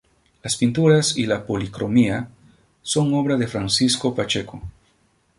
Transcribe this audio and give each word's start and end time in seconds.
Las 0.41 0.55
pinturas 0.55 1.15
y 1.15 1.27
la 1.27 1.45
policromía 1.45 2.27
son 2.81 3.13
obra 3.13 3.37
de 3.37 3.45
Francisco 3.45 4.15
Pacheco. 4.15 4.59